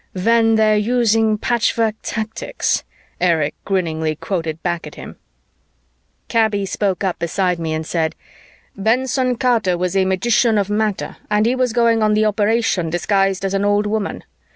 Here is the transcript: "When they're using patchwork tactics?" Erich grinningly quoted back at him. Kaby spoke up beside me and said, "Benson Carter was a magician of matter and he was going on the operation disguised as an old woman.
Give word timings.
"When 0.13 0.55
they're 0.55 0.77
using 0.77 1.37
patchwork 1.37 1.93
tactics?" 2.01 2.83
Erich 3.19 3.53
grinningly 3.65 4.15
quoted 4.15 4.63
back 4.63 4.87
at 4.87 4.95
him. 4.95 5.15
Kaby 6.27 6.65
spoke 6.65 7.03
up 7.03 7.19
beside 7.19 7.59
me 7.59 7.71
and 7.75 7.85
said, 7.85 8.15
"Benson 8.75 9.35
Carter 9.35 9.77
was 9.77 9.95
a 9.95 10.05
magician 10.05 10.57
of 10.57 10.71
matter 10.71 11.17
and 11.29 11.45
he 11.45 11.53
was 11.55 11.71
going 11.71 12.01
on 12.01 12.15
the 12.15 12.25
operation 12.25 12.89
disguised 12.89 13.45
as 13.45 13.53
an 13.53 13.63
old 13.63 13.85
woman. 13.85 14.23